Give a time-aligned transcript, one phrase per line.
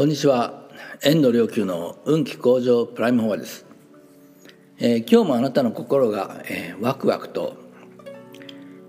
[0.00, 0.62] こんにちは。
[1.02, 3.66] 遠藤良久の運気向上プライムフォアです、
[4.78, 7.58] えー、今日もあなたの心が、えー、ワクワクと、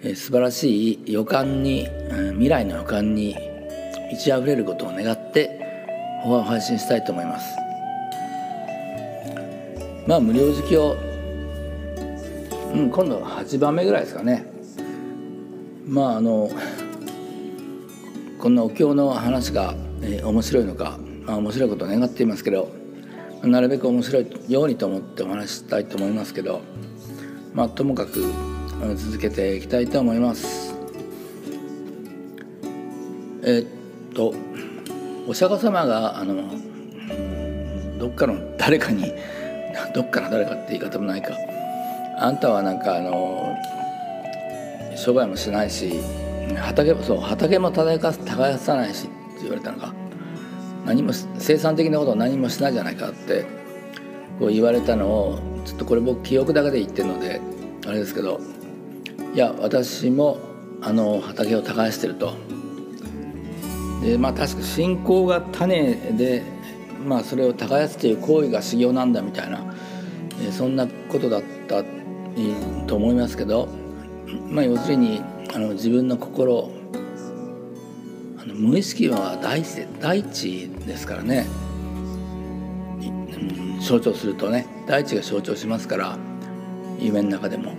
[0.00, 3.36] えー、素晴らしい予感に、うん、未来の予感に
[4.10, 7.54] 満ち溢れることを願ってフォアを配信したいと思います。
[10.06, 10.96] まあ無料時期を、
[12.72, 14.46] うん、今度は8番目ぐらいですかね。
[15.86, 16.48] まああの
[18.38, 19.74] こんなお経の話が
[20.06, 22.68] えー、面白いのか、まあ、面白いことを願っていますけど
[23.42, 26.60] なるべく面白いようにと思ってお話ししたいと思いますけど、
[27.54, 28.22] まあ、ともかく
[28.96, 30.74] 続けていきたいと思います。
[33.42, 33.66] えー、
[34.10, 34.34] っと
[35.26, 36.50] お釈迦様があの
[37.98, 39.12] どっかの誰かに
[39.94, 41.34] どっかの誰かって言い方もないか
[42.18, 43.54] あんたはなんかあの
[44.96, 46.00] 商売もしないし
[46.56, 47.98] 畑そう畑も耕
[48.58, 49.08] さないし
[49.44, 49.94] 言われたのか
[50.84, 53.46] 何も生産的なことを何もしないじゃないかって
[54.38, 57.40] こう言われたのをちょっとこれ僕記憶だけで言ってるので
[57.86, 58.40] あれですけど
[59.34, 60.38] いや私も
[60.82, 62.34] あの畑を耕してると。
[64.02, 66.42] でまあ確か信仰が種で
[67.06, 69.64] まあそれを耕すという行為が修行なんだみたいな
[70.52, 71.82] そんなことだった
[72.86, 73.66] と思いますけど
[74.50, 75.22] まあ要するに
[75.54, 76.70] あの自分の心
[78.54, 81.46] 無意識は大地で大地ですからね、
[83.00, 86.18] うん、象徴するとね大地が象徴しますから
[86.98, 87.72] 夢の中でも、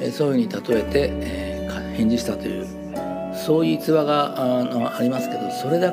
[0.00, 2.66] えそういうふうに例えて、えー、返事したという
[3.34, 5.92] そういう逸話があのありますけどそれだ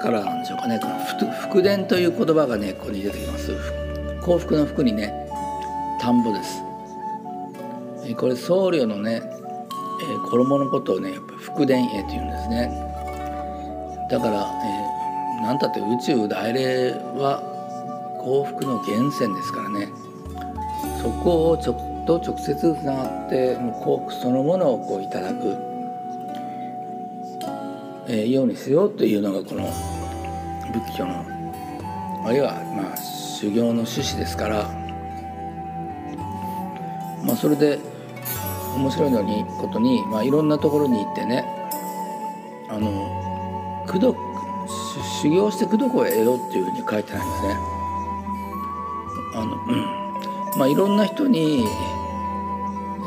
[0.00, 0.78] からなんでしょうかね。
[0.80, 0.98] この
[1.42, 3.52] 「福伝」という言葉がねここに出てきます。
[4.22, 5.12] 幸福の福にね
[6.00, 6.62] 田んぼです、
[8.06, 12.70] えこれ僧侶のねえ、衣のことをね福田絵というんですね。
[14.08, 17.42] だから、えー、なんたって宇宙大霊は
[18.24, 19.88] 幸福の源泉ですからね。
[21.02, 25.56] そこをちょっと直接つながってもう幸福そのものをこういただく、
[28.08, 29.72] えー、ようにしようというのがこの
[30.72, 31.24] 仏教の
[32.24, 34.82] あるいはまあ修行の趣旨ですから。
[37.24, 37.78] まあそれで
[38.74, 41.44] 面白いのにことに、まあ、いろんなところに行ってね
[42.68, 42.90] あの
[43.86, 44.18] 功徳
[45.22, 47.56] 修行して功徳を得ろっていうふうに書いてないんですね。
[49.34, 50.02] あのうん
[50.58, 51.64] まあ、いろんな人に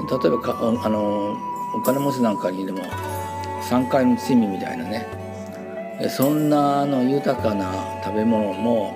[0.10, 1.38] 例えばかあの
[1.76, 2.80] お金持ちなんかにでも
[3.70, 5.06] 3回の罪みたいなね
[6.10, 7.72] そんなあの豊かな
[8.04, 8.94] 食べ物も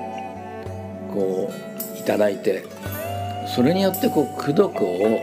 [1.13, 2.63] こういただいて
[3.47, 5.19] それによってこう功徳を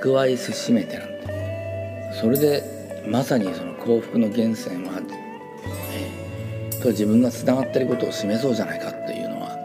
[0.00, 1.14] 蓄えせしめてなんて
[2.20, 2.62] それで
[3.06, 5.00] まさにその幸福の源泉は、
[5.92, 9.56] えー、と自分がつながっていることを示そうじゃないかっていうのは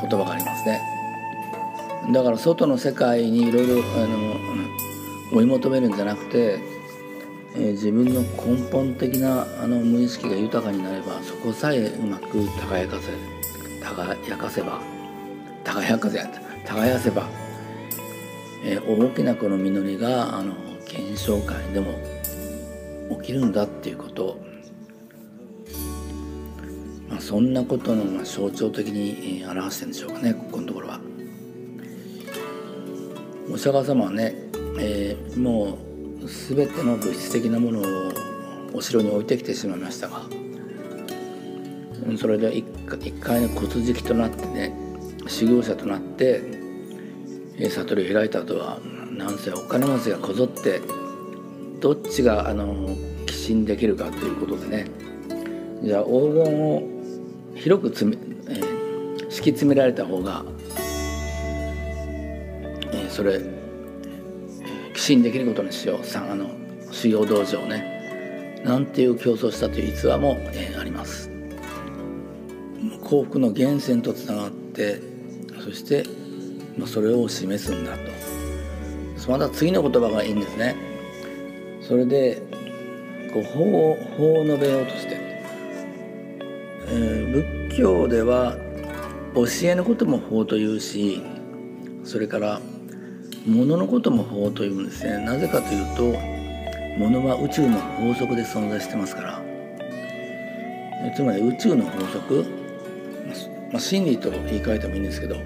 [0.00, 0.80] 言葉がありますね。
[2.12, 3.82] だから外の世界にいろいろ
[5.32, 6.58] 追い求めるんじゃなくて、
[7.54, 13.12] えー、自分の根本的なあの無意識が豊かになればそこさえうまく輝かせ
[13.80, 14.80] 輝かせば
[15.64, 16.18] 輝かせ
[16.64, 17.51] 耕せば
[18.64, 20.54] えー、大きなこの実りがあの
[20.86, 21.94] 検証会でも
[23.20, 24.40] 起きるんだっていうこと、
[27.08, 31.00] まあ、そんなことの象徴的に表してるんでしょうかねここのところは。
[33.52, 34.34] お釈迦様はね、
[34.78, 35.78] えー、も
[36.22, 38.12] う全ての物質的なものを
[38.72, 40.22] お城に置いてきてしまいましたが
[42.16, 42.64] それで一
[43.20, 44.74] 回の骨敷となってね
[45.26, 46.61] 修行者となって
[47.70, 48.78] 悟りを開いた後は
[49.10, 50.80] なんせお金持ちがこぞって
[51.80, 52.96] どっちがあの
[53.26, 54.86] 寄進できるかということでね。
[55.82, 56.82] じゃあ黄金を
[57.56, 60.44] 広く詰め、えー、敷き詰められた方が、
[62.92, 63.40] えー、それ
[64.94, 66.04] 寄進できることにしよう。
[66.04, 66.50] さあの
[66.90, 68.62] 修行道場ね。
[68.64, 71.30] なんていう競争したという逸話も、えー、あります。
[73.02, 75.00] 幸福の源泉とつながって
[75.64, 76.04] そして
[76.76, 79.30] まあ、それを示すんだと。
[79.30, 80.74] また次の言葉がいいんですね。
[81.80, 82.42] それで
[83.32, 85.16] こう法法を述べようとして、
[86.88, 88.56] えー、仏教では
[89.34, 91.22] 教えのことも法というし
[92.04, 92.60] それから
[93.46, 95.24] 物のことも法というんですね。
[95.24, 96.18] なぜかというと
[96.98, 99.52] 物は宇宙の法則で存在してますから。
[101.16, 102.44] つまり宇宙の法則、
[103.72, 105.36] まあ、真理と言い換えてもいいんですけど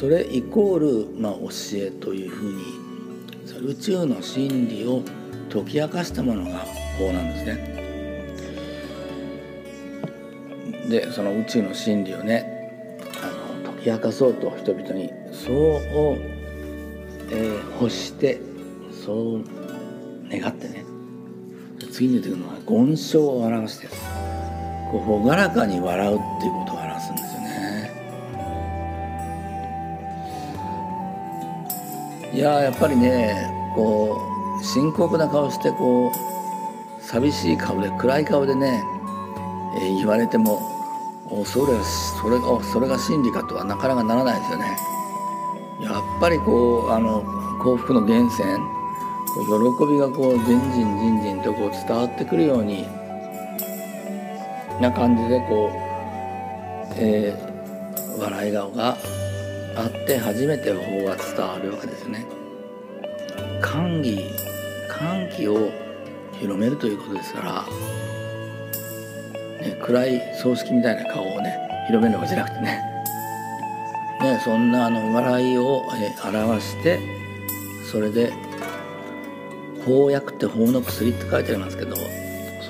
[0.00, 2.62] それイコール、まあ、教えというふうに
[3.68, 5.02] 宇宙の真理を
[5.52, 6.60] 解き明かしたものが
[6.98, 7.80] 法なんですね。
[10.88, 12.78] でその宇宙の真理をね
[13.22, 13.26] あ
[13.62, 15.54] の解き明かそうと人々にそう、
[17.30, 18.40] えー、欲して
[19.04, 19.44] そう
[20.30, 20.82] 願ってね。
[21.92, 23.88] 次に出てくるのは言笑を表して
[24.90, 26.69] こう朗らかに笑うっていうこと。
[32.40, 34.18] ややっぱりねこ
[34.60, 38.82] う深刻な顔してこう寂しい顔で暗い顔でね、
[39.76, 40.58] えー、言われても
[41.44, 41.72] それ
[42.22, 44.76] それがそれが真理かとはなかなかならないですよね。
[45.82, 47.22] やっぱりこうあの
[47.62, 48.80] 幸福の源泉
[49.46, 52.86] 喜びがこうじんじんじんじんとこう伝わってくるように
[54.80, 58.96] な感じでこう、えー、笑い顔が
[59.82, 62.26] あって初めて法が伝わるわけですね。
[63.60, 64.18] 歓喜
[64.88, 65.70] 歓喜を
[66.38, 67.40] 広めるということですか
[69.60, 71.56] ら、ね、暗い葬式みたいな顔をね
[71.86, 72.82] 広めるわけじゃなくてね
[74.20, 76.98] ねそんなあの笑いを、え、表して
[77.90, 78.32] それで
[79.84, 82.02] 法薬って法の薬って書いてありますけどそ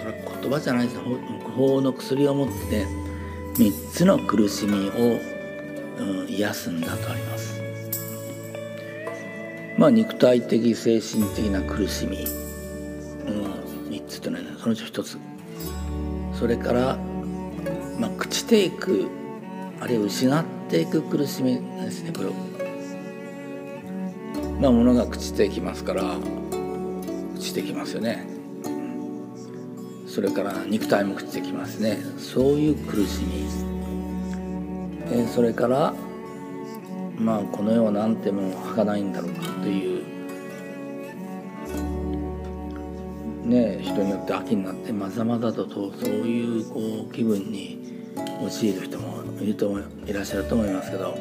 [0.04, 1.00] れは言葉じゃないです
[1.56, 2.86] 法の薬を持って
[3.54, 5.18] 3つの苦しみを、
[6.00, 7.61] うん、癒すんだとあります。
[9.76, 15.19] まあ肉体的精神的な苦しみ、うん、3つというのはそのうち1つ。
[16.38, 16.97] それから、
[17.99, 19.08] まあ、朽ちていく
[19.81, 22.31] あるいは失っていく苦しみですねこれ
[24.58, 28.26] まあ物が朽ちていきますから朽ちてきますよね。
[30.06, 31.99] それから肉体も朽ちてきますね。
[32.19, 33.47] そういう苦しみ、
[35.12, 35.94] えそれから
[37.18, 40.04] まあこの世は何ても儚いんだろうかという
[43.44, 48.06] ね人によって秋になってまざまざととそういうこう気分に
[48.42, 51.14] 陥る人もいるといらっしゃると思いますけど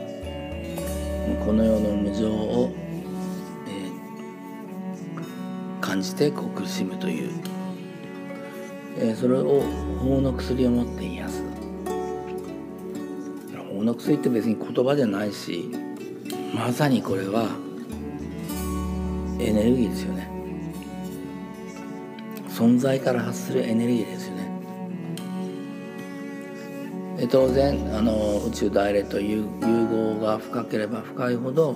[1.46, 2.72] この世の無常を、
[3.68, 7.60] えー、感じてこう苦しむという。
[9.02, 9.62] えー、それを
[10.02, 11.49] 法の薬を持って癒す。
[13.90, 15.72] の薬って別に言葉じゃないし
[16.54, 17.50] まさにこれは
[19.40, 20.30] エネルギーですよね。
[22.50, 24.50] 存在から発するエネルギーですよね。
[27.18, 31.76] で当然あの宇宙大霊という融合が深ければ深いほど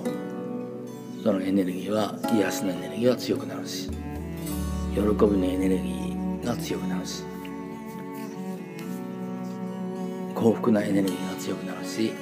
[1.22, 7.33] そのエネルギーは癒しのエネルギーは強くなるし喜びのエネルギーが強くなるし。
[10.44, 12.12] 幸福なエネルギーが強くなるし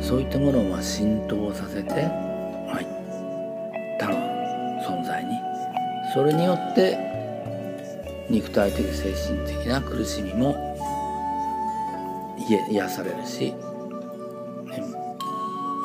[0.00, 4.16] そういったものを浸透させて、はい、他の
[4.82, 5.30] 存在に。
[6.12, 6.98] それによって
[8.28, 10.56] 肉体的精神的な苦しみも
[12.68, 13.54] 癒されるし、ね、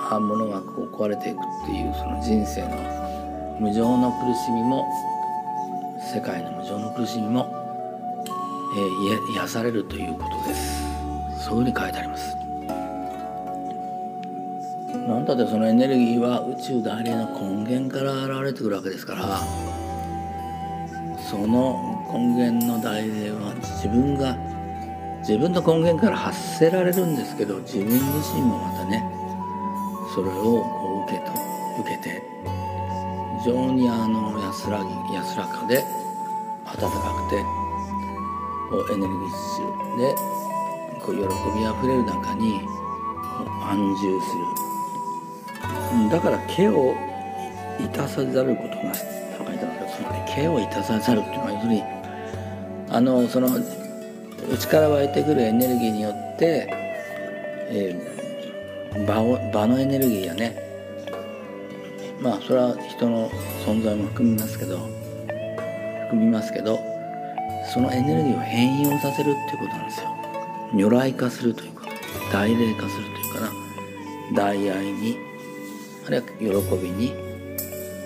[0.10, 4.84] あ物がこう壊れていくっていうその人生の無常の苦しみも
[6.12, 7.46] 世界の無常の苦しみも、
[8.76, 10.85] えー、癒されるということです。
[11.46, 12.36] そういうふうに書いてあります。
[15.08, 19.40] なんだってそのエネルギーは宇宙大霊の根源から現れてくるわけですから
[21.30, 24.36] その根源の大霊は自分が
[25.20, 28.02] 自分の根源から発せられるんですけど自分自
[28.34, 29.04] 身もまたね
[30.16, 31.32] それをこう受けと
[31.82, 32.24] 受けて
[33.44, 35.84] 非常にあの安らぎ安らかで
[36.66, 36.90] 暖か
[37.30, 37.36] くて
[38.92, 40.45] エネルギッシュで
[41.06, 41.22] こう喜
[41.60, 42.68] びあふれる中にこ
[43.44, 46.10] う安住する。
[46.10, 46.96] だから毛を
[47.80, 51.84] いたさざることが書いてますけどつまり毛をいたさざるっていうのは要するに
[52.90, 53.50] あのその
[54.52, 56.68] 内から湧いてくるエネルギーによって、
[57.70, 60.64] えー、場を場のエネルギーやね。
[62.20, 63.30] まあそれは人の
[63.66, 64.78] 存在も含みますけど
[66.10, 66.80] 含みますけど
[67.74, 70.25] そのエネルギーを変容させるっていうことなんですよ。
[70.74, 71.88] 如来化するというか
[72.32, 73.66] 大霊化するというかな。
[74.34, 75.18] 大愛に
[76.08, 77.14] あるいは喜びに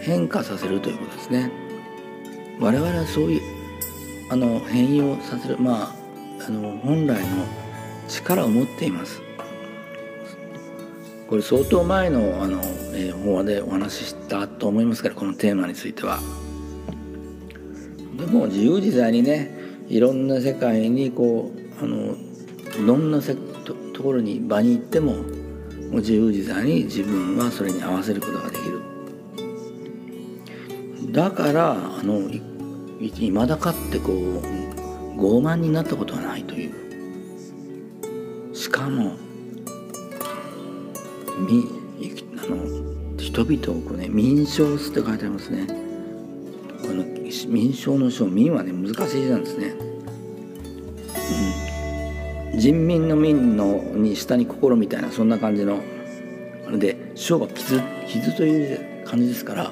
[0.01, 1.51] 変化させるということですね。
[2.59, 3.41] 我々はそういう
[4.29, 5.95] あの変容させるま
[6.39, 7.45] ああの本来の
[8.07, 9.21] 力を持っています。
[11.27, 12.59] これ相当前のあの、
[12.93, 16.19] えー、法話でお話ししたと思いますからこのテーマについては。
[18.17, 19.51] でも自由自在にね
[19.87, 22.15] いろんな世界にこうあの
[22.85, 28.81] どんなせとところに場に行ってももう自由自在に自分はそれに合わせることができる。
[31.11, 32.41] だからあのい
[33.31, 34.41] まだかってこう
[35.17, 36.73] 傲慢になったことはないという。
[38.55, 39.15] しかも
[41.47, 41.65] み
[42.37, 45.67] あの人々をこうね民商すって書いてありますね。
[46.81, 47.03] この
[47.47, 49.73] 民商の書民はね難しい字なんですね、
[52.59, 55.79] 人民の民のに下に心みたいなそんな感じの
[56.67, 59.71] あれで書が傷傷という感じですからも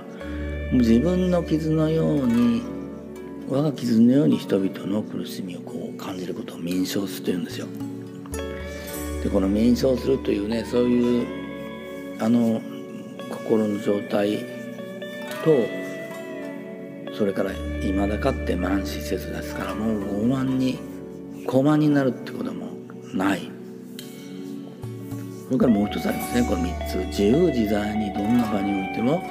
[0.71, 2.63] う自分の傷のように
[3.49, 7.67] 我が傷のように人々の苦しみをこう感じることを民商すというんですよ。
[9.21, 11.27] でこの民商するというねそういう
[12.19, 12.61] あの
[13.29, 14.37] 心の状態
[15.43, 15.67] と
[17.17, 17.51] それから
[17.81, 20.79] 未だかって満施設ですからもう傲慢に
[21.45, 22.76] 傲慢になるってことも
[23.13, 23.51] ない。
[25.47, 26.47] それからもう一つありますね。
[26.47, 26.97] この3つ。
[27.07, 29.23] 自由自在にどんな場においても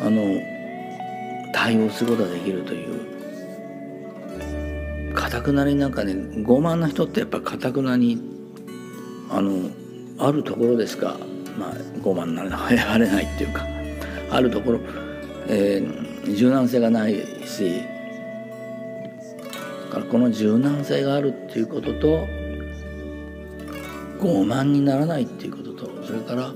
[0.00, 0.40] あの
[1.52, 2.88] 対応することができるという。
[5.14, 8.22] かたくなになんかね傲慢な人ってやっぱかたくなに
[9.30, 9.70] あの
[10.18, 11.16] あるところでしか、
[11.58, 12.44] まあ、傲慢にな
[12.98, 13.66] れないっていうか。
[14.30, 14.80] あるところ、
[15.48, 17.14] えー、柔軟性がない
[17.46, 17.80] し
[19.86, 22.26] だからこの柔軟性があるっていうことと
[24.20, 26.52] 傲慢にならないっていうこととそれから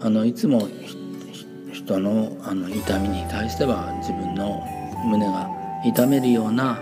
[0.00, 0.68] あのいつも
[1.72, 4.62] 人のあの痛みに対しては自分の
[5.06, 5.48] 胸が
[5.84, 6.78] 痛めるような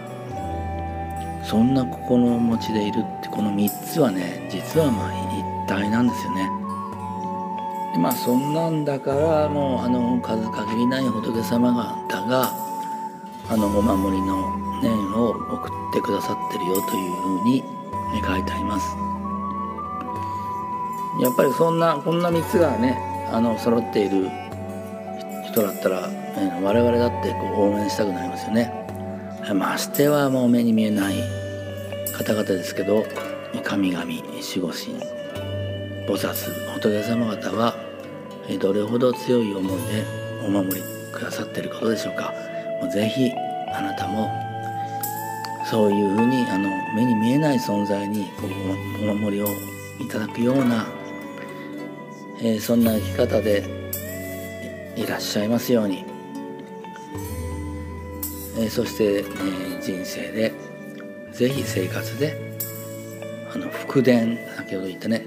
[1.44, 6.50] そんな心持ちでいるってこの3つはね実はまあ一体なんですよね。
[7.92, 12.52] でまあそんなんだからもうあの数限りない仏様方が
[13.48, 17.62] あのお守りの念を送ってくださってるよというふうに
[18.26, 19.15] 書いてあります。
[21.20, 22.98] やっぱりそんなこんな3つがね
[23.32, 24.28] あの揃っている
[25.46, 28.86] 人だったら、え我々だってこう応援したくなりますよね。
[29.54, 31.14] ましてはもう目に見えない
[32.12, 33.06] 方々ですけど
[33.62, 34.22] 神々守
[34.60, 34.98] 護神
[36.06, 37.74] 菩薩仏様方は
[38.60, 40.04] どれほど強い思いで
[40.44, 40.82] お守り
[41.12, 42.32] くださっていることでしょうか
[42.82, 43.30] もうぜひ
[43.72, 44.30] あなたも
[45.70, 49.46] そういうふうにあの目に見えない存在にこうお守りを
[50.00, 50.86] いただくような、
[52.38, 53.64] えー、そんな生き方で
[54.96, 56.04] いらっしゃいますように、
[58.58, 60.52] えー、そして、えー、人生で
[61.32, 62.58] ぜひ生活で
[63.54, 65.26] あの福伝先ほど言ったね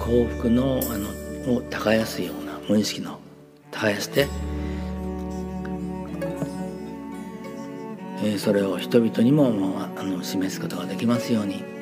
[0.00, 3.18] 幸福のあのを耕すような無意識の
[3.70, 4.28] 耕して、
[8.22, 11.73] えー、それを人々にもあの示すことができますように。